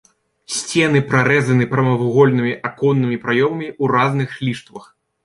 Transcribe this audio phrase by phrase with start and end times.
[0.59, 4.89] Сцены прарэзаны прамавугольнымі аконнымі праёмамі ў разных ліштвах.